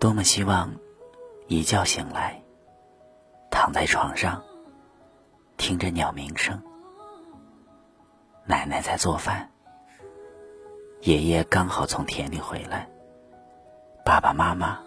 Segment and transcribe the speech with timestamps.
[0.00, 0.74] 多么希望
[1.46, 2.42] 一觉醒来，
[3.50, 4.42] 躺在床上，
[5.58, 6.58] 听着鸟鸣声，
[8.46, 9.50] 奶奶在做饭，
[11.02, 12.88] 爷爷刚好从田里回来，
[14.02, 14.80] 爸爸妈妈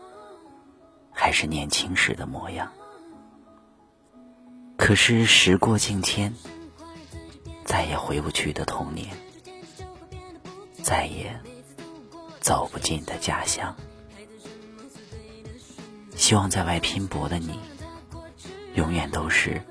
[1.11, 2.71] 还是年轻时的模样。
[4.77, 6.33] 可是时过境迁，
[7.63, 9.15] 再也回不去的童年，
[10.81, 11.39] 再也
[12.39, 13.75] 走不进的家乡。
[16.23, 17.59] 希望在外拼搏的你，
[18.75, 19.61] 永远都是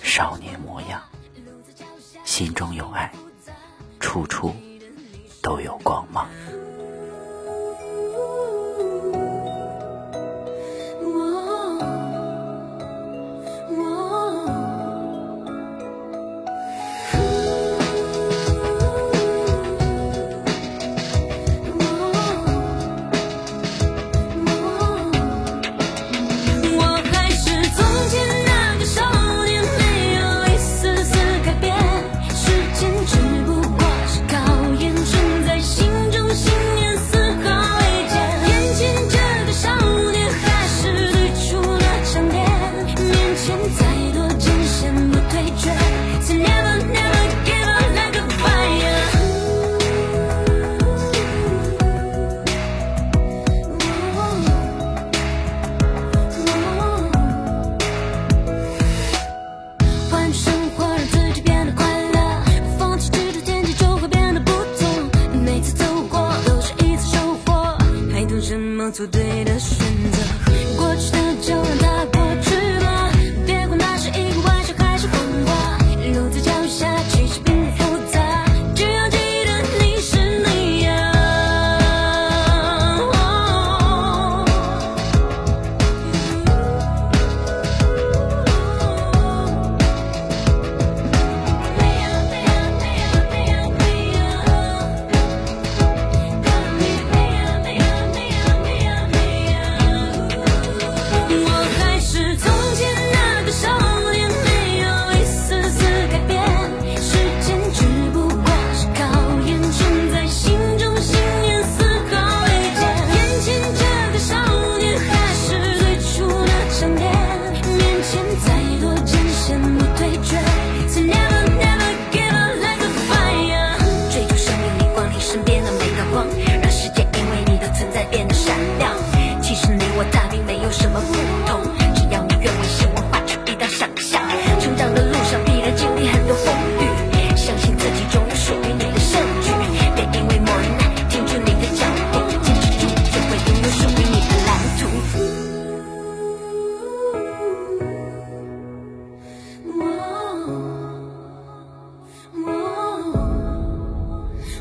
[0.00, 1.02] 少年模样，
[2.24, 3.12] 心中有爱，
[3.98, 4.54] 处处
[5.42, 6.28] 都有光芒。
[68.98, 69.78] 做对的选
[70.10, 70.47] 择，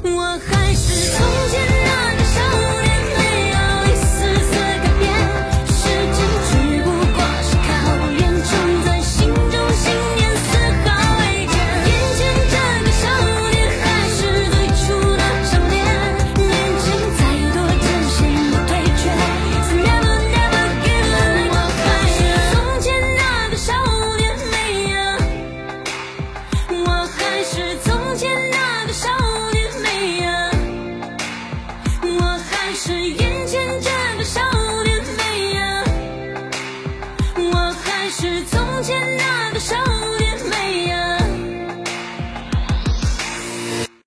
[0.10, 1.77] 我还是从前。
[38.08, 39.76] 还是从前那个少
[40.18, 40.27] 年